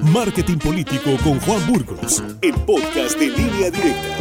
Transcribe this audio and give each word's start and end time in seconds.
Marketing 0.00 0.58
Político 0.58 1.10
con 1.24 1.40
Juan 1.40 1.60
Burgos, 1.66 2.22
el 2.40 2.54
podcast 2.54 3.18
de 3.18 3.26
línea 3.28 3.70
directa. 3.70 4.16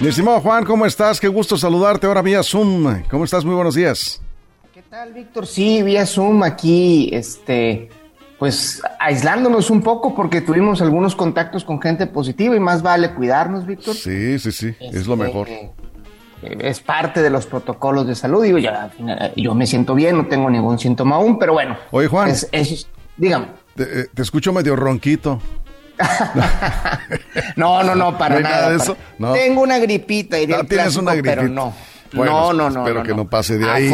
Mi 0.00 0.08
estimado 0.08 0.40
Juan, 0.40 0.64
¿cómo 0.64 0.84
estás? 0.84 1.18
Qué 1.20 1.28
gusto 1.28 1.56
saludarte 1.56 2.06
ahora 2.06 2.20
vía 2.20 2.42
Zoom. 2.42 3.02
¿Cómo 3.10 3.24
estás? 3.24 3.44
Muy 3.44 3.54
buenos 3.54 3.74
días. 3.74 4.20
¿Qué 4.74 4.82
tal, 4.82 5.14
Víctor? 5.14 5.46
Sí, 5.46 5.82
vía 5.82 6.04
Zoom 6.04 6.42
aquí, 6.42 7.08
este, 7.12 7.88
pues 8.38 8.82
aislándonos 9.00 9.70
un 9.70 9.80
poco 9.80 10.14
porque 10.14 10.42
tuvimos 10.42 10.82
algunos 10.82 11.16
contactos 11.16 11.64
con 11.64 11.80
gente 11.80 12.06
positiva 12.06 12.54
y 12.54 12.60
más 12.60 12.82
vale 12.82 13.14
cuidarnos, 13.14 13.66
Víctor. 13.66 13.94
Sí, 13.94 14.38
sí, 14.38 14.52
sí, 14.52 14.74
es 14.80 15.06
lo 15.06 15.16
mejor. 15.16 15.48
Este, 15.48 15.83
es 16.60 16.80
parte 16.80 17.22
de 17.22 17.30
los 17.30 17.46
protocolos 17.46 18.06
de 18.06 18.14
salud. 18.14 18.44
Digo, 18.44 18.58
ya, 18.58 18.90
yo 19.36 19.54
me 19.54 19.66
siento 19.66 19.94
bien, 19.94 20.16
no 20.16 20.26
tengo 20.26 20.50
ningún 20.50 20.78
síntoma 20.78 21.16
aún, 21.16 21.38
pero 21.38 21.52
bueno. 21.52 21.76
Oye, 21.90 22.08
Juan. 22.08 22.30
Es, 22.30 22.88
dígame. 23.16 23.46
Eh, 23.76 24.06
te, 24.14 24.22
escucho 24.22 24.52
medio 24.52 24.76
ronquito. 24.76 25.40
no, 27.56 27.82
no, 27.82 27.94
no, 27.94 28.18
para 28.18 28.40
nada. 28.40 28.76
Tengo 29.32 29.62
una 29.62 29.78
gripita, 29.78 30.40
y 30.40 30.52
ah, 30.52 30.62
tienes 30.68 30.96
una 30.96 31.12
gripita. 31.14 31.36
pero 31.36 31.48
no. 31.48 31.74
No, 32.14 32.52
no, 32.52 32.70
no. 32.70 32.80
Espero 32.86 33.02
que 33.02 33.14
no 33.14 33.28
pase 33.28 33.58
de 33.58 33.68
ahí. 33.68 33.92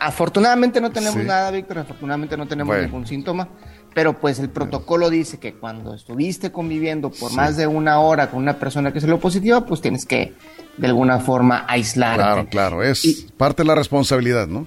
Afortunadamente 0.00 0.80
no 0.80 0.90
tenemos 0.90 1.24
nada, 1.24 1.50
Víctor. 1.50 1.78
Afortunadamente 1.78 2.36
no 2.36 2.46
tenemos 2.46 2.76
ningún 2.76 3.06
síntoma. 3.06 3.48
Pero 3.94 4.18
pues 4.18 4.40
el 4.40 4.50
protocolo 4.50 5.08
dice 5.08 5.38
que 5.38 5.54
cuando 5.54 5.94
estuviste 5.94 6.50
conviviendo 6.50 7.10
por 7.10 7.32
más 7.32 7.56
de 7.56 7.68
una 7.68 8.00
hora 8.00 8.28
con 8.28 8.40
una 8.40 8.58
persona 8.58 8.92
que 8.92 9.00
salió 9.00 9.20
positiva, 9.20 9.64
pues 9.64 9.80
tienes 9.80 10.04
que 10.04 10.34
de 10.76 10.86
alguna 10.88 11.20
forma 11.20 11.64
aislar. 11.68 12.16
Claro, 12.16 12.48
claro, 12.48 12.82
es 12.82 13.26
parte 13.36 13.62
de 13.62 13.68
la 13.68 13.76
responsabilidad, 13.76 14.48
¿no? 14.48 14.66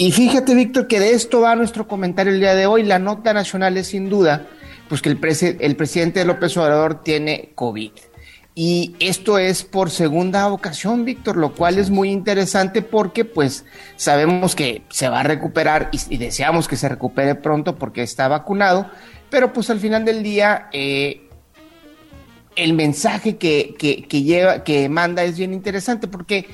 Y 0.00 0.12
fíjate, 0.12 0.54
Víctor, 0.54 0.86
que 0.86 1.00
de 1.00 1.10
esto 1.10 1.40
va 1.40 1.56
nuestro 1.56 1.88
comentario 1.88 2.32
el 2.32 2.38
día 2.38 2.54
de 2.54 2.66
hoy. 2.66 2.84
La 2.84 3.00
nota 3.00 3.34
nacional 3.34 3.76
es 3.76 3.88
sin 3.88 4.08
duda, 4.08 4.46
pues 4.88 5.02
que 5.02 5.08
el, 5.08 5.18
el 5.60 5.76
presidente 5.76 6.24
López 6.24 6.56
Obrador 6.56 7.02
tiene 7.02 7.50
COVID. 7.56 7.90
Y 8.60 8.96
esto 8.98 9.38
es 9.38 9.62
por 9.62 9.88
segunda 9.88 10.48
ocasión, 10.48 11.04
Víctor, 11.04 11.36
lo 11.36 11.54
cual 11.54 11.78
es 11.78 11.90
muy 11.90 12.10
interesante 12.10 12.82
porque 12.82 13.24
pues 13.24 13.64
sabemos 13.94 14.56
que 14.56 14.82
se 14.90 15.08
va 15.08 15.20
a 15.20 15.22
recuperar 15.22 15.90
y, 15.92 16.16
deseamos 16.16 16.66
que 16.66 16.74
se 16.74 16.88
recupere 16.88 17.36
pronto 17.36 17.76
porque 17.76 18.02
está 18.02 18.26
vacunado, 18.26 18.90
pero 19.30 19.52
pues 19.52 19.70
al 19.70 19.78
final 19.78 20.04
del 20.04 20.24
día 20.24 20.68
eh, 20.72 21.28
el 22.56 22.72
mensaje 22.72 23.36
que, 23.36 23.76
que, 23.78 24.22
lleva, 24.24 24.64
que 24.64 24.88
manda 24.88 25.22
es 25.22 25.38
bien 25.38 25.54
interesante 25.54 26.08
porque 26.08 26.48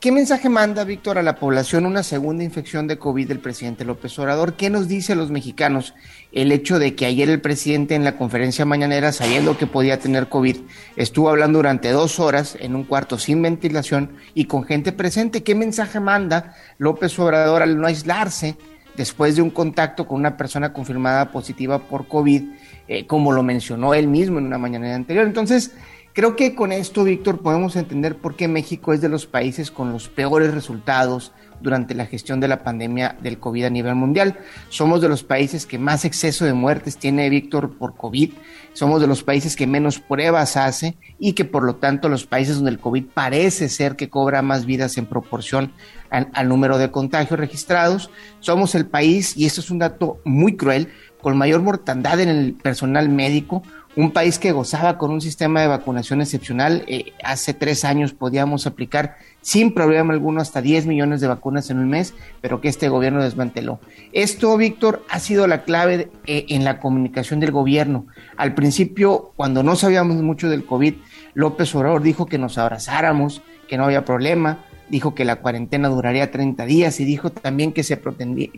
¿qué 0.00 0.12
mensaje 0.12 0.48
manda 0.48 0.84
Víctor 0.84 1.18
a 1.18 1.22
la 1.22 1.36
población 1.36 1.84
una 1.84 2.02
segunda 2.02 2.42
infección 2.42 2.86
de 2.86 2.98
COVID 2.98 3.28
del 3.28 3.38
presidente 3.38 3.84
López 3.84 4.18
Obrador? 4.18 4.54
¿Qué 4.54 4.70
nos 4.70 4.88
dice 4.88 5.12
a 5.12 5.16
los 5.16 5.30
mexicanos 5.30 5.94
el 6.32 6.52
hecho 6.52 6.78
de 6.78 6.94
que 6.94 7.04
ayer 7.04 7.28
el 7.28 7.42
presidente 7.42 7.94
en 7.94 8.04
la 8.04 8.16
conferencia 8.16 8.64
mañanera, 8.64 9.12
sabiendo 9.12 9.58
que 9.58 9.66
podía 9.66 9.98
tener 9.98 10.28
COVID, 10.30 10.56
estuvo 10.96 11.28
hablando 11.28 11.58
durante 11.58 11.90
dos 11.90 12.18
horas 12.18 12.56
en 12.58 12.74
un 12.74 12.84
cuarto 12.84 13.18
sin 13.18 13.42
ventilación 13.42 14.16
y 14.32 14.46
con 14.46 14.64
gente 14.64 14.92
presente? 14.92 15.42
¿Qué 15.42 15.54
mensaje 15.54 16.00
manda 16.00 16.54
López 16.78 17.18
Obrador 17.18 17.62
al 17.62 17.78
no 17.78 17.86
aislarse 17.86 18.56
después 18.96 19.36
de 19.36 19.42
un 19.42 19.50
contacto 19.50 20.06
con 20.06 20.20
una 20.20 20.38
persona 20.38 20.72
confirmada 20.72 21.30
positiva 21.30 21.78
por 21.78 22.08
COVID? 22.08 22.44
Eh, 22.88 23.06
como 23.06 23.30
lo 23.30 23.44
mencionó 23.44 23.94
él 23.94 24.08
mismo 24.08 24.40
en 24.40 24.46
una 24.46 24.58
mañana 24.58 24.92
anterior. 24.94 25.24
Entonces, 25.24 25.72
creo 26.12 26.36
que 26.36 26.54
con 26.54 26.72
esto, 26.72 27.04
Víctor, 27.04 27.40
podemos 27.40 27.76
entender 27.76 28.16
por 28.16 28.36
qué 28.36 28.48
México 28.48 28.92
es 28.92 29.00
de 29.00 29.08
los 29.08 29.26
países 29.26 29.70
con 29.70 29.92
los 29.92 30.08
peores 30.08 30.52
resultados 30.52 31.32
durante 31.60 31.94
la 31.94 32.06
gestión 32.06 32.40
de 32.40 32.48
la 32.48 32.62
pandemia 32.62 33.16
del 33.22 33.38
COVID 33.38 33.64
a 33.66 33.70
nivel 33.70 33.94
mundial. 33.94 34.38
Somos 34.68 35.00
de 35.00 35.08
los 35.08 35.22
países 35.22 35.66
que 35.66 35.78
más 35.78 36.04
exceso 36.04 36.44
de 36.44 36.54
muertes 36.54 36.96
tiene 36.96 37.28
Víctor 37.28 37.76
por 37.76 37.96
COVID. 37.96 38.32
Somos 38.72 39.00
de 39.00 39.06
los 39.06 39.22
países 39.22 39.56
que 39.56 39.66
menos 39.66 39.98
pruebas 39.98 40.56
hace 40.56 40.96
y 41.18 41.34
que 41.34 41.44
por 41.44 41.64
lo 41.64 41.76
tanto 41.76 42.08
los 42.08 42.26
países 42.26 42.56
donde 42.56 42.70
el 42.70 42.78
COVID 42.78 43.04
parece 43.12 43.68
ser 43.68 43.96
que 43.96 44.08
cobra 44.08 44.42
más 44.42 44.64
vidas 44.64 44.96
en 44.96 45.06
proporción 45.06 45.72
al, 46.08 46.28
al 46.32 46.48
número 46.48 46.78
de 46.78 46.90
contagios 46.90 47.38
registrados. 47.38 48.10
Somos 48.40 48.74
el 48.74 48.86
país, 48.86 49.36
y 49.36 49.44
esto 49.44 49.60
es 49.60 49.70
un 49.70 49.80
dato 49.80 50.20
muy 50.24 50.56
cruel, 50.56 50.88
con 51.22 51.36
mayor 51.36 51.62
mortandad 51.62 52.20
en 52.20 52.28
el 52.28 52.54
personal 52.54 53.08
médico, 53.08 53.62
un 53.96 54.12
país 54.12 54.38
que 54.38 54.52
gozaba 54.52 54.98
con 54.98 55.10
un 55.10 55.20
sistema 55.20 55.60
de 55.60 55.66
vacunación 55.66 56.20
excepcional. 56.20 56.84
Eh, 56.86 57.12
hace 57.24 57.54
tres 57.54 57.84
años 57.84 58.12
podíamos 58.12 58.66
aplicar 58.66 59.16
sin 59.42 59.74
problema 59.74 60.12
alguno 60.12 60.40
hasta 60.40 60.62
10 60.62 60.86
millones 60.86 61.20
de 61.20 61.28
vacunas 61.28 61.70
en 61.70 61.78
un 61.78 61.88
mes, 61.88 62.14
pero 62.40 62.60
que 62.60 62.68
este 62.68 62.88
gobierno 62.88 63.22
desmanteló. 63.22 63.80
Esto, 64.12 64.56
Víctor, 64.56 65.04
ha 65.10 65.18
sido 65.18 65.46
la 65.46 65.64
clave 65.64 66.10
eh, 66.26 66.46
en 66.50 66.64
la 66.64 66.78
comunicación 66.78 67.40
del 67.40 67.50
gobierno. 67.50 68.06
Al 68.36 68.54
principio, 68.54 69.32
cuando 69.36 69.62
no 69.62 69.76
sabíamos 69.76 70.16
mucho 70.22 70.48
del 70.48 70.64
COVID, 70.64 70.94
López 71.34 71.74
Obrador 71.74 72.02
dijo 72.02 72.26
que 72.26 72.38
nos 72.38 72.58
abrazáramos, 72.58 73.42
que 73.68 73.76
no 73.76 73.84
había 73.84 74.04
problema, 74.04 74.64
dijo 74.90 75.14
que 75.14 75.24
la 75.24 75.36
cuarentena 75.36 75.88
duraría 75.88 76.30
30 76.30 76.66
días 76.66 77.00
y 77.00 77.04
dijo 77.04 77.30
también 77.30 77.72
que, 77.72 77.82
se 77.82 77.98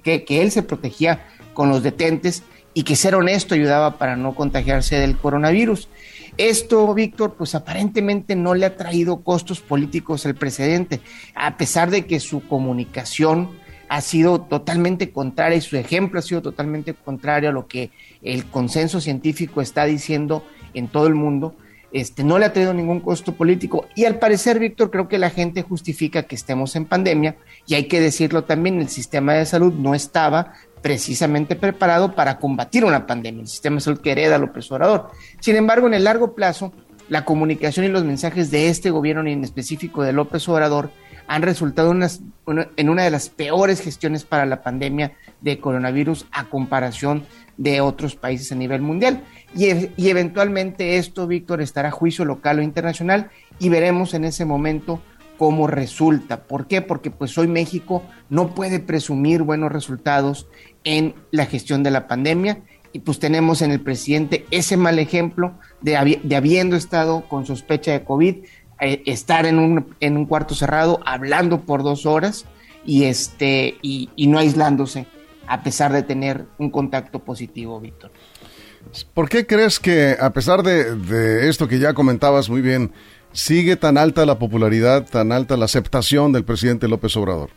que, 0.03 0.43
él 0.43 0.51
se 0.51 0.63
protegía 0.63 1.27
con 1.55 1.69
los 1.69 1.83
detentes 1.83 2.43
y 2.75 2.85
que 2.85 2.97
ser 2.97 3.15
honesto 3.15 3.55
ayudaba 3.55 3.99
para 3.99 4.17
no 4.17 4.35
contagiarse 4.35 4.97
del 4.97 5.17
coronavirus. 5.17 5.89
Esto, 6.39 6.93
Víctor, 6.95 7.35
pues 7.37 7.55
aparentemente 7.55 8.35
no 8.35 8.55
le 8.55 8.65
ha 8.65 8.77
traído 8.77 9.23
costos 9.23 9.61
políticos 9.61 10.25
al 10.25 10.35
presidente, 10.35 11.01
a 11.35 11.59
pesar 11.59 11.91
de 11.91 12.07
que 12.07 12.21
su 12.21 12.47
comunicación 12.49 13.51
ha 13.91 14.01
sido 14.01 14.41
totalmente 14.41 15.11
contraria 15.11 15.59
y 15.59 15.61
su 15.61 15.77
ejemplo 15.77 16.19
ha 16.19 16.23
sido 16.23 16.41
totalmente 16.41 16.95
contrario 16.95 17.51
a 17.51 17.53
lo 17.53 17.67
que 17.67 17.91
el 18.23 18.47
consenso 18.47 19.03
científico 19.03 19.61
está 19.61 19.85
diciendo 19.85 20.43
en 20.73 20.89
todo 20.89 21.07
el 21.07 21.15
mundo. 21.15 21.55
Este, 21.93 22.25
no 22.25 22.39
le 22.39 22.47
ha 22.47 22.53
traído 22.53 22.73
ningún 22.73 23.01
costo 23.01 23.35
político 23.35 23.87
y 23.95 24.07
al 24.07 24.19
parecer, 24.19 24.59
Víctor, 24.59 24.91
creo 24.91 25.09
que 25.09 25.19
la 25.19 25.29
gente 25.29 25.63
justifica 25.63 26.23
que 26.23 26.35
estemos 26.35 26.75
en 26.75 26.87
pandemia 26.87 27.37
y 27.67 27.75
hay 27.75 27.85
que 27.85 28.01
decirlo 28.01 28.45
también, 28.45 28.81
el 28.81 28.89
sistema 28.89 29.35
de 29.35 29.45
salud 29.45 29.75
no 29.75 29.95
estaba 29.95 30.55
precisamente 30.81 31.55
preparado 31.55 32.15
para 32.15 32.39
combatir 32.39 32.85
una 32.85 33.07
pandemia, 33.07 33.43
el 33.43 33.49
sistema 33.49 33.77
de 33.77 33.81
salud 33.83 34.01
que 34.01 34.13
hereda 34.13 34.39
López 34.39 34.71
Obrador. 34.73 35.11
Sin 35.41 35.57
embargo, 35.57 35.87
en 35.87 35.95
el 35.95 36.05
largo 36.05 36.35
plazo, 36.35 36.73
la 37.09 37.25
comunicación 37.25 37.87
y 37.87 37.89
los 37.89 38.05
mensajes 38.05 38.51
de 38.51 38.69
este 38.69 38.91
gobierno, 38.91 39.29
y 39.29 39.33
en 39.33 39.45
específico 39.45 40.03
de 40.03 40.13
López 40.13 40.49
Obrador, 40.49 40.91
han 41.27 41.43
resultado 41.43 41.93
en 41.93 42.89
una 42.89 43.03
de 43.03 43.11
las 43.11 43.29
peores 43.29 43.81
gestiones 43.81 44.25
para 44.25 44.47
la 44.47 44.63
pandemia 44.63 45.13
de 45.41 45.59
coronavirus 45.59 46.27
a 46.33 46.45
comparación 46.45 47.25
de 47.57 47.81
otros 47.81 48.17
países 48.17 48.53
a 48.53 48.55
nivel 48.55 48.83
mundial. 48.83 49.23
Y, 49.55 49.67
y 49.97 50.09
eventualmente 50.11 50.97
esto, 50.97 51.27
Víctor, 51.27 51.61
estará 51.61 51.89
a 51.89 51.93
juicio 51.93 52.25
local 52.25 52.59
o 52.59 52.63
internacional 52.63 53.31
y 53.59 53.69
veremos 53.69 54.15
en 54.15 54.25
ese 54.25 54.45
momento 54.45 55.01
cómo 55.39 55.67
resulta. 55.67 56.45
¿Por 56.45 56.67
qué? 56.67 56.83
Porque 56.83 57.11
pues 57.11 57.37
hoy 57.39 57.49
México 57.49 58.03
no 58.29 58.55
puede 58.55 58.79
presumir 58.79 59.43
buenos 59.43 59.73
resultados 59.73 60.47
en 60.85 61.15
la 61.31 61.47
gestión 61.47 61.83
de 61.83 61.91
la 61.91 62.07
pandemia 62.07 62.63
y 62.93 63.01
pues 63.01 63.19
tenemos 63.19 63.63
en 63.63 63.71
el 63.71 63.81
presidente 63.81 64.47
ese 64.51 64.77
mal 64.77 64.99
ejemplo 64.99 65.55
de, 65.81 65.97
habiendo 65.97 66.77
estado 66.77 67.27
con 67.29 67.47
sospecha 67.47 67.93
de 67.93 68.05
COVID, 68.05 68.37
eh, 68.85 69.01
estar 69.07 69.47
en 69.47 69.61
un, 69.61 69.95
en 70.01 70.17
un 70.17 70.27
cuarto 70.27 70.57
cerrado 70.57 70.99
hablando 71.07 71.61
por 71.61 71.85
dos 71.85 72.05
horas 72.05 72.47
y, 72.85 73.05
este, 73.05 73.79
y, 73.81 74.11
no 74.27 74.39
aislándose 74.39 75.07
a 75.47 75.63
pesar 75.63 75.93
de 75.93 76.03
tener 76.03 76.47
un 76.59 76.69
contacto 76.69 77.21
positivo, 77.21 77.79
Víctor. 77.79 78.11
¿Por 79.15 79.29
qué 79.29 79.47
crees 79.47 79.79
que 79.79 80.17
a 80.21 80.31
pesar 80.31 80.65
de, 80.65 80.97
de 80.97 81.49
esto 81.49 81.69
que 81.69 81.79
ya 81.79 81.95
comentabas 81.95 82.51
muy 82.51 82.61
bien, 82.61 82.91
sigue 83.33 83.77
tan 83.77 83.97
alta 83.97 84.27
la 84.27 84.41
popularidad, 84.41 85.09
tan 85.09 85.31
alta 85.31 85.57
la 85.57 85.67
aceptación 85.67 86.33
del 86.33 86.45
presidente 86.45 86.89
López 86.89 87.17
Obrador? 87.17 87.51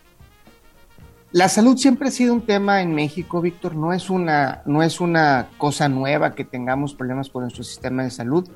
La 1.32 1.50
salud 1.50 1.76
siempre 1.76 2.10
ha 2.10 2.12
sido 2.12 2.36
un 2.36 2.46
tema 2.46 2.84
en 2.84 2.94
México, 2.94 3.42
Víctor. 3.42 3.76
No 3.76 3.94
es 3.94 4.12
una, 4.12 4.62
no 4.68 4.84
es 4.84 5.02
una 5.02 5.50
cosa 5.58 5.90
nueva 5.90 6.36
que 6.36 6.46
tengamos 6.46 6.94
problemas 6.94 7.30
con 7.30 7.42
nuestro 7.42 7.64
sistema 7.64 8.04
de 8.04 8.12
salud. 8.12 8.48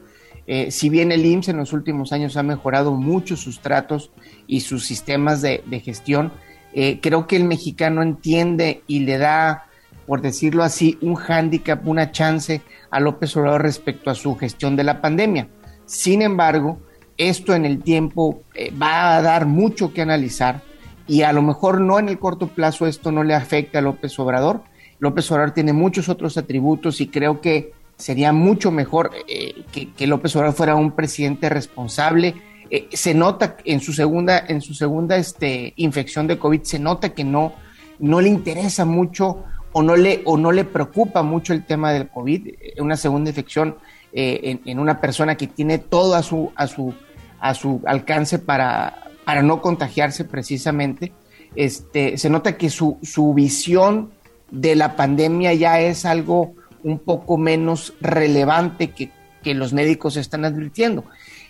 Eh, 0.52 0.72
si 0.72 0.90
bien 0.90 1.12
el 1.12 1.24
IMSS 1.28 1.50
en 1.50 1.58
los 1.58 1.74
últimos 1.74 2.12
años 2.12 2.36
ha 2.36 2.42
mejorado 2.42 2.94
mucho 2.94 3.38
sus 3.38 3.60
tratos 3.60 4.10
y 4.48 4.62
sus 4.62 4.84
sistemas 4.84 5.44
de, 5.44 5.62
gestión, 5.86 6.34
eh, 6.74 7.00
creo 7.04 7.28
que 7.28 7.36
el 7.36 7.44
mexicano 7.44 8.02
entiende 8.02 8.82
y 8.88 9.02
le 9.02 9.20
da, 9.20 9.68
por 10.08 10.22
decirlo 10.22 10.64
así, 10.64 10.98
un 11.02 11.14
hándicap, 11.14 11.88
una 11.88 12.12
chance 12.12 12.64
a 12.90 13.00
López 13.00 13.38
Obrador 13.38 13.62
respecto 13.62 14.10
a 14.10 14.16
su 14.16 14.36
gestión 14.38 14.76
de 14.76 14.86
la 14.86 15.02
pandemia. 15.02 15.50
Sin 15.86 16.24
embargo, 16.24 16.80
esto 17.16 17.54
en 17.54 17.64
el 17.64 17.84
tiempo 17.84 18.42
eh, 18.56 18.72
va 18.72 19.18
a 19.18 19.22
dar 19.22 19.46
mucho 19.46 19.94
que 19.94 20.02
analizar 20.02 20.64
y 21.06 21.22
a 21.22 21.32
lo 21.32 21.44
mejor 21.44 21.80
no 21.80 22.00
en 22.00 22.10
el 22.10 22.18
corto 22.18 22.48
plazo 22.48 22.88
esto 22.88 23.12
no 23.12 23.24
le 23.24 23.36
afecta 23.36 23.78
a 23.78 23.84
López 23.84 24.18
Obrador. 24.18 24.64
López 24.98 25.32
Obrador 25.32 25.52
tiene 25.52 25.74
muchos 25.74 26.10
otros 26.10 26.40
atributos 26.40 27.02
y 27.02 27.08
creo 27.08 27.40
que 27.40 27.72
sería 28.00 28.32
mucho 28.32 28.72
mejor 28.72 29.12
eh, 29.28 29.64
que, 29.72 30.08
López 30.08 30.36
Obrador 30.36 30.56
fuera 30.56 30.76
un 30.76 30.94
presidente 30.94 31.50
responsable. 31.50 32.34
Eh, 32.72 32.88
se 32.94 33.14
nota 33.14 33.58
en 33.66 33.82
su 33.82 33.94
segunda, 33.94 34.46
en 34.48 34.62
su 34.62 34.74
segunda 34.74 35.18
este, 35.18 35.74
infección 35.76 36.26
de 36.26 36.40
COVID, 36.40 36.64
se 36.64 36.80
nota 36.80 37.10
que 37.10 37.26
no, 37.26 37.54
no 38.00 38.22
le 38.22 38.30
interesa 38.30 38.86
mucho 38.86 39.44
o 39.74 39.84
no 39.84 39.96
le, 39.96 40.22
o 40.26 40.38
no 40.38 40.52
le 40.52 40.64
preocupa 40.64 41.22
mucho 41.24 41.54
el 41.54 41.66
tema 41.66 41.92
del 41.92 42.08
COVID, 42.08 42.48
eh, 42.48 42.74
una 42.80 42.96
segunda 42.96 43.30
infección 43.30 43.76
eh, 44.14 44.60
en, 44.66 44.80
una 44.80 45.02
persona 45.02 45.36
que 45.36 45.48
tiene 45.48 45.78
todo 45.78 46.16
a 46.16 46.24
su, 46.24 46.52
a 46.56 46.68
su, 46.68 46.94
a 47.40 47.54
su 47.54 47.82
alcance 47.86 48.40
para, 48.40 49.12
para 49.26 49.44
no 49.44 49.62
contagiarse 49.62 50.24
precisamente, 50.24 51.12
este, 51.56 52.18
se 52.18 52.30
nota 52.30 52.58
que 52.58 52.70
su, 52.70 52.98
su 53.04 53.34
visión 53.34 54.12
de 54.52 54.76
la 54.76 54.96
pandemia 54.96 55.54
ya 55.54 55.80
es 55.82 56.06
algo 56.06 56.54
un 56.84 57.00
poco 57.00 57.38
menos 57.38 57.94
relevante 58.02 58.92
que, 58.92 59.12
que 59.44 59.54
los 59.54 59.74
médicos 59.74 60.18
están 60.18 60.46
advirtiendo. 60.46 61.06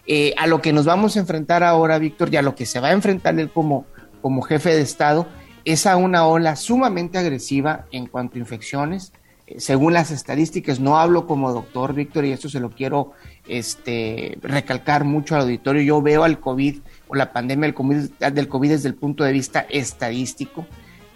Eh, 0.08 0.34
a 0.38 0.48
lo 0.48 0.62
que 0.62 0.74
nos 0.74 0.86
vamos 0.86 1.16
a 1.16 1.20
enfrentar 1.20 1.64
ahora, 1.64 2.00
Víctor, 2.00 2.34
y 2.34 2.38
a 2.38 2.42
lo 2.42 2.56
que 2.56 2.66
se 2.66 2.80
va 2.80 2.88
a 2.88 2.94
enfrentar 2.94 3.40
él 3.40 3.52
como, 3.52 3.86
como 4.22 4.42
jefe 4.42 4.76
de 4.76 4.82
Estado, 4.82 5.28
es 5.66 5.86
a 5.86 5.98
una 5.98 6.26
ola 6.26 6.56
sumamente 6.56 7.18
agresiva 7.18 7.86
en 7.92 8.08
cuanto 8.08 8.36
a 8.36 8.40
infecciones. 8.40 9.14
Eh, 9.46 9.60
según 9.60 9.94
las 9.94 10.10
estadísticas, 10.10 10.80
no 10.80 10.98
hablo 10.98 11.28
como 11.28 11.54
doctor, 11.54 11.94
Víctor, 11.94 12.26
y 12.26 12.32
esto 12.32 12.50
se 12.50 12.60
lo 12.60 12.72
quiero 12.72 13.12
este, 13.48 14.38
recalcar 14.42 15.04
mucho 15.04 15.36
al 15.36 15.42
auditorio. 15.42 15.84
Yo 15.84 16.02
veo 16.02 16.24
al 16.24 16.40
COVID 16.40 16.80
o 17.08 17.16
la 17.16 17.32
pandemia 17.32 17.68
del 17.68 17.76
COVID, 17.76 17.98
del 18.34 18.48
COVID 18.48 18.70
desde 18.70 18.90
el 18.90 18.96
punto 18.96 19.24
de 19.24 19.32
vista 19.32 19.68
estadístico. 19.70 20.66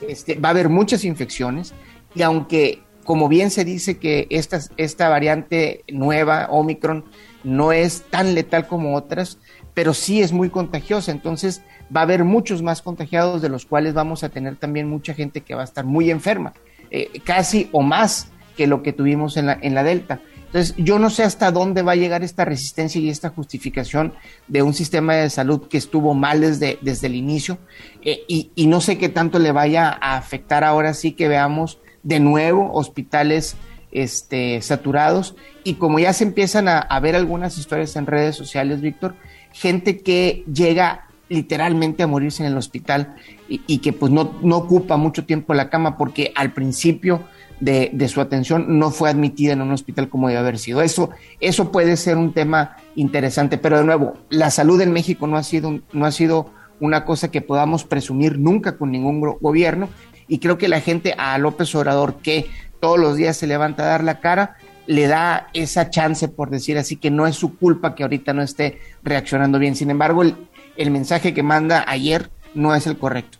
Este, 0.07 0.35
va 0.35 0.49
a 0.49 0.51
haber 0.51 0.69
muchas 0.69 1.03
infecciones 1.05 1.73
y 2.13 2.21
aunque, 2.21 2.83
como 3.03 3.27
bien 3.27 3.51
se 3.51 3.65
dice 3.65 3.97
que 3.97 4.27
esta, 4.29 4.59
esta 4.77 5.09
variante 5.09 5.83
nueva, 5.91 6.47
Omicron, 6.49 7.05
no 7.43 7.71
es 7.71 8.03
tan 8.09 8.35
letal 8.35 8.67
como 8.67 8.95
otras, 8.95 9.37
pero 9.73 9.93
sí 9.93 10.21
es 10.21 10.31
muy 10.31 10.49
contagiosa. 10.49 11.11
Entonces, 11.11 11.61
va 11.95 12.01
a 12.01 12.03
haber 12.03 12.23
muchos 12.23 12.61
más 12.61 12.81
contagiados, 12.81 13.41
de 13.41 13.49
los 13.49 13.65
cuales 13.65 13.93
vamos 13.93 14.23
a 14.23 14.29
tener 14.29 14.55
también 14.55 14.87
mucha 14.87 15.13
gente 15.13 15.41
que 15.41 15.55
va 15.55 15.61
a 15.61 15.65
estar 15.65 15.85
muy 15.85 16.09
enferma, 16.09 16.53
eh, 16.91 17.09
casi 17.23 17.69
o 17.71 17.81
más 17.81 18.29
que 18.55 18.67
lo 18.67 18.83
que 18.83 18.93
tuvimos 18.93 19.37
en 19.37 19.47
la, 19.47 19.57
en 19.61 19.75
la 19.75 19.83
Delta. 19.83 20.19
Entonces, 20.45 20.75
yo 20.77 20.99
no 20.99 21.09
sé 21.09 21.23
hasta 21.23 21.51
dónde 21.51 21.81
va 21.81 21.93
a 21.93 21.95
llegar 21.95 22.23
esta 22.23 22.45
resistencia 22.45 23.01
y 23.01 23.09
esta 23.09 23.29
justificación 23.29 24.13
de 24.47 24.61
un 24.61 24.75
sistema 24.75 25.15
de 25.15 25.31
salud 25.31 25.67
que 25.67 25.79
estuvo 25.79 26.13
mal 26.13 26.41
desde, 26.41 26.77
desde 26.81 27.07
el 27.07 27.15
inicio 27.15 27.57
eh, 28.03 28.19
y, 28.27 28.51
y, 28.53 28.67
no 28.67 28.79
sé 28.79 28.99
qué 28.99 29.09
tanto 29.09 29.39
le 29.39 29.51
vaya 29.51 29.89
a 29.89 30.15
afectar 30.15 30.63
ahora 30.63 30.93
sí 30.93 31.13
que 31.13 31.27
veamos 31.27 31.79
de 32.03 32.19
nuevo 32.19 32.71
hospitales 32.73 33.55
este, 33.91 34.61
saturados. 34.61 35.35
Y 35.63 35.75
como 35.75 35.99
ya 35.99 36.13
se 36.13 36.25
empiezan 36.25 36.67
a, 36.67 36.99
ver 36.99 37.15
algunas 37.15 37.57
historias 37.57 37.95
en 37.95 38.05
redes 38.05 38.35
sociales, 38.35 38.81
Víctor, 38.81 39.15
gente 39.51 39.99
que 39.99 40.43
llega 40.51 41.07
literalmente 41.29 42.03
a 42.03 42.07
morirse 42.07 42.43
en 42.43 42.51
el 42.51 42.57
hospital 42.57 43.15
y, 43.47 43.77
que 43.79 43.93
pues 43.93 44.11
no, 44.11 44.33
no, 44.41 44.57
ocupa 44.57 44.97
mucho 44.97 45.25
tiempo 45.25 45.53
la 45.53 45.69
cama 45.69 45.97
porque 45.97 46.31
al 46.35 46.53
principio 46.53 47.21
de, 47.59 47.91
de, 47.93 48.07
su 48.07 48.19
atención 48.19 48.77
no 48.77 48.91
fue 48.91 49.09
admitida 49.09 49.53
en 49.53 49.61
un 49.61 49.71
hospital 49.71 50.09
como 50.09 50.27
debe 50.27 50.39
haber 50.39 50.59
sido. 50.59 50.81
Eso, 50.81 51.11
eso 51.39 51.71
puede 51.71 51.95
ser 51.97 52.17
un 52.17 52.33
tema 52.33 52.77
interesante, 52.95 53.57
pero 53.57 53.77
de 53.77 53.85
nuevo, 53.85 54.15
la 54.29 54.51
salud 54.51 54.81
en 54.81 54.91
México 54.91 55.27
no 55.27 55.37
ha 55.37 55.43
sido, 55.43 55.79
no 55.93 56.05
ha 56.05 56.11
sido 56.11 56.51
una 56.79 57.05
cosa 57.05 57.31
que 57.31 57.41
podamos 57.41 57.83
presumir 57.85 58.37
nunca 58.37 58.77
con 58.77 58.91
ningún 58.91 59.21
gobierno 59.39 59.87
y 60.27 60.39
creo 60.39 60.57
que 60.57 60.67
la 60.67 60.81
gente 60.81 61.15
a 61.17 61.37
López 61.37 61.73
Obrador 61.75 62.15
que 62.21 62.47
todos 62.79 62.99
los 62.99 63.15
días 63.15 63.37
se 63.37 63.47
levanta 63.47 63.83
a 63.83 63.87
dar 63.87 64.03
la 64.03 64.19
cara, 64.19 64.57
le 64.87 65.07
da 65.07 65.47
esa 65.53 65.89
chance, 65.89 66.27
por 66.27 66.49
decir 66.49 66.77
así, 66.77 66.97
que 66.97 67.09
no 67.09 67.27
es 67.27 67.35
su 67.35 67.57
culpa 67.57 67.95
que 67.95 68.03
ahorita 68.03 68.33
no 68.33 68.41
esté 68.41 68.79
reaccionando 69.03 69.59
bien. 69.59 69.75
Sin 69.75 69.89
embargo, 69.89 70.21
el, 70.21 70.35
el 70.75 70.91
mensaje 70.91 71.33
que 71.33 71.43
manda 71.43 71.85
ayer 71.87 72.29
no 72.53 72.75
es 72.75 72.85
el 72.87 72.97
correcto. 72.97 73.37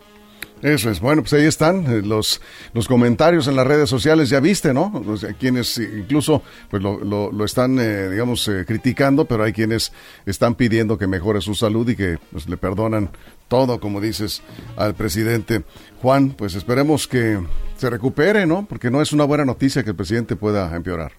Eso 0.64 0.88
es. 0.88 0.98
Bueno, 0.98 1.20
pues 1.20 1.34
ahí 1.34 1.44
están 1.44 1.84
eh, 1.92 2.00
los, 2.00 2.40
los 2.72 2.88
comentarios 2.88 3.48
en 3.48 3.54
las 3.54 3.66
redes 3.66 3.90
sociales. 3.90 4.30
Ya 4.30 4.40
viste, 4.40 4.72
¿no? 4.72 5.04
quienes 5.38 5.76
incluso 5.76 6.42
pues 6.70 6.82
lo, 6.82 7.04
lo, 7.04 7.44
están, 7.44 7.78
eh, 7.78 8.08
digamos, 8.08 8.48
eh, 8.48 8.64
criticando, 8.66 9.26
pero 9.26 9.44
hay 9.44 9.52
quienes 9.52 9.92
están 10.24 10.54
pidiendo 10.54 10.96
que 10.96 11.06
mejore 11.06 11.42
su 11.42 11.54
salud 11.54 11.86
y 11.90 11.96
que 11.96 12.16
pues, 12.32 12.48
le 12.48 12.56
perdonan 12.56 13.10
todo, 13.48 13.78
como 13.78 14.00
dices, 14.00 14.40
al 14.78 14.94
presidente. 14.94 15.64
Juan, 16.00 16.30
pues 16.30 16.54
esperemos 16.54 17.06
que 17.08 17.38
se 17.76 17.90
recupere, 17.90 18.46
¿no? 18.46 18.64
Porque 18.66 18.90
no 18.90 19.02
es 19.02 19.12
una 19.12 19.24
buena 19.24 19.44
noticia 19.44 19.84
que 19.84 19.90
el 19.90 19.96
presidente 19.96 20.34
pueda 20.34 20.74
empeorar 20.74 21.12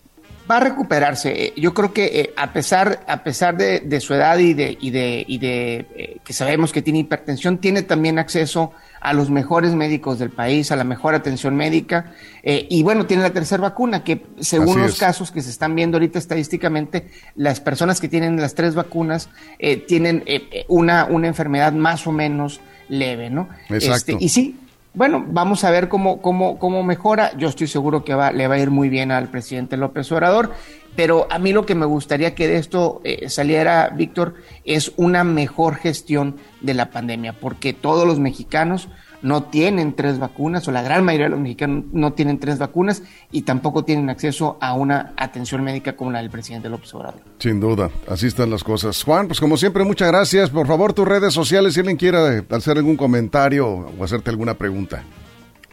va 0.50 0.58
a 0.58 0.60
recuperarse. 0.60 1.54
Yo 1.56 1.74
creo 1.74 1.94
que 1.94 2.34
a 2.38 2.54
pesar, 2.54 3.04
a 3.08 3.24
pesar 3.24 3.58
de, 3.58 4.00
su 4.00 4.14
edad 4.14 4.38
y 4.38 4.54
de, 4.54 4.78
y 4.80 4.92
de, 4.92 5.26
y 5.28 5.38
de 5.38 6.20
que 6.24 6.34
sabemos 6.34 6.72
que 6.72 6.82
tiene 6.82 7.00
hipertensión, 7.00 7.58
tiene 7.58 7.84
también 7.84 8.20
acceso 8.20 8.74
a 9.06 9.14
los 9.14 9.30
mejores 9.30 9.76
médicos 9.76 10.18
del 10.18 10.32
país, 10.32 10.72
a 10.72 10.76
la 10.76 10.84
mejor 10.84 11.14
atención 11.14 11.56
médica. 11.56 12.12
Eh, 12.42 12.66
y 12.72 12.82
bueno, 12.82 13.06
tiene 13.06 13.22
la 13.22 13.30
tercera 13.30 13.62
vacuna, 13.62 14.04
que 14.04 14.26
según 14.40 14.82
los 14.82 14.98
casos 14.98 15.30
que 15.30 15.44
se 15.44 15.52
están 15.52 15.76
viendo 15.76 15.98
ahorita 15.98 16.18
estadísticamente, 16.18 17.08
las 17.36 17.60
personas 17.60 18.02
que 18.02 18.08
tienen 18.08 18.42
las 18.42 18.56
tres 18.56 18.74
vacunas 18.74 19.30
eh, 19.60 19.78
tienen 19.78 20.24
eh, 20.26 20.66
una, 20.70 21.06
una 21.06 21.28
enfermedad 21.28 21.72
más 21.72 22.08
o 22.08 22.12
menos 22.12 22.62
leve, 22.90 23.30
¿no? 23.30 23.48
Exacto. 23.70 24.14
Este, 24.14 24.18
y 24.20 24.30
sí, 24.30 24.60
bueno, 24.96 25.26
vamos 25.28 25.64
a 25.64 25.72
ver 25.72 25.90
cómo, 25.90 26.22
cómo, 26.22 26.58
cómo 26.58 26.84
mejora. 26.84 27.36
Yo 27.38 27.50
estoy 27.50 27.68
seguro 27.68 28.04
que 28.04 28.16
va, 28.16 28.32
le 28.32 28.48
va 28.48 28.56
a 28.56 28.60
ir 28.60 28.72
muy 28.72 28.90
bien 28.90 29.12
al 29.12 29.28
presidente 29.28 29.78
López 29.78 30.12
Obrador. 30.12 30.52
Pero 30.96 31.28
a 31.30 31.40
mí 31.40 31.52
lo 31.52 31.66
que 31.66 31.76
me 31.76 31.86
gustaría 31.86 32.36
que 32.36 32.48
de 32.48 32.58
esto 32.58 33.02
eh, 33.04 33.30
saliera, 33.30 33.90
Víctor, 33.90 34.36
es 34.64 34.94
una 34.96 35.26
mejor 35.26 35.76
gestión 35.76 36.38
de 36.62 36.74
la 36.74 36.90
pandemia, 36.90 37.34
porque 37.34 37.74
todos 37.74 38.08
los 38.08 38.20
mexicanos 38.20 38.88
no 39.25 39.42
tienen 39.45 39.94
tres 39.95 40.19
vacunas, 40.19 40.68
o 40.68 40.72
la 40.72 40.83
gran 40.83 41.04
mayoría 41.04 41.25
de 41.25 41.31
los 41.31 41.39
mexicanos 41.39 41.86
no 41.92 42.13
tienen 42.13 42.38
tres 42.38 42.60
vacunas 42.60 43.01
y 43.31 43.42
tampoco 43.42 43.83
tienen 43.83 44.07
acceso 44.12 44.57
a 44.62 44.75
una 44.75 45.13
atención 45.18 45.63
médica 45.63 45.95
como 45.95 46.12
la 46.12 46.19
del 46.19 46.30
presidente 46.30 46.69
López 46.69 46.94
Obrador. 46.94 47.22
Sin 47.39 47.60
duda, 47.60 47.89
así 48.07 48.27
están 48.27 48.51
las 48.51 48.63
cosas. 48.63 49.01
Juan, 49.04 49.25
pues 49.25 49.39
como 49.39 49.57
siempre, 49.57 49.83
muchas 49.83 50.10
gracias. 50.10 50.51
Por 50.51 50.68
favor, 50.68 50.94
tus 50.94 51.07
redes 51.07 51.33
sociales, 51.33 51.74
si 51.74 51.80
alguien 51.80 51.98
quiera 51.98 52.44
hacer 52.51 52.77
algún 52.77 52.98
comentario 52.98 53.68
o 53.68 54.04
hacerte 54.04 54.30
alguna 54.30 54.54
pregunta. 54.54 55.01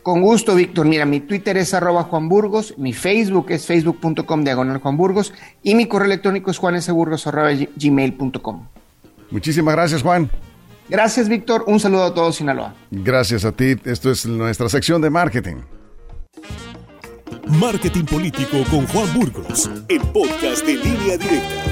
Con 0.02 0.22
gusto, 0.22 0.54
Víctor. 0.54 0.86
Mira, 0.86 1.04
mi 1.04 1.20
Twitter 1.20 1.58
es 1.58 1.74
arroba 1.74 2.04
Juan 2.04 2.30
Burgos, 2.30 2.74
mi 2.78 2.94
Facebook 2.94 3.50
es 3.50 3.66
facebook.com 3.66 4.44
diagonal 4.44 4.78
Juan 4.78 4.96
Burgos 4.96 5.34
y 5.62 5.74
mi 5.74 5.86
correo 5.86 6.06
electrónico 6.06 6.50
es 6.50 6.56
juaneseburgos 6.56 7.26
arroba 7.26 7.50
gmail.com. 7.76 8.66
Muchísimas 9.30 9.74
gracias, 9.74 10.02
Juan. 10.02 10.30
Gracias, 10.92 11.26
Víctor. 11.26 11.64
Un 11.66 11.80
saludo 11.80 12.04
a 12.04 12.12
todos, 12.12 12.36
Sinaloa. 12.36 12.74
Gracias 12.90 13.46
a 13.46 13.52
ti. 13.52 13.76
Esto 13.86 14.10
es 14.10 14.26
nuestra 14.26 14.68
sección 14.68 15.00
de 15.00 15.08
marketing. 15.08 15.62
Marketing 17.46 18.04
Político 18.04 18.58
con 18.70 18.86
Juan 18.88 19.10
Burgos, 19.14 19.70
el 19.88 20.02
podcast 20.12 20.66
de 20.66 20.74
línea 20.74 21.16
directa. 21.16 21.71